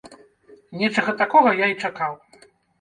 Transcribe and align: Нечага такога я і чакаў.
Нечага 0.81 1.15
такога 1.21 1.55
я 1.63 1.71
і 1.75 1.79
чакаў. 1.85 2.21